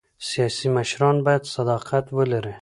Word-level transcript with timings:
سیاسي 0.29 0.67
مشران 0.75 1.15
باید 1.25 1.43
صداقت 1.55 2.05
ولري 2.17 2.53